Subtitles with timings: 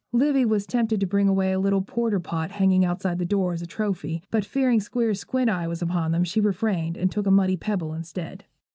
[0.11, 3.61] Livy was tempted to bring away a little porter pot hanging outside the door, as
[3.61, 7.29] a trophy; but fearing Squeers's squint eye was upon her, she refrained, and took a
[7.29, 8.45] muddy pebble instead.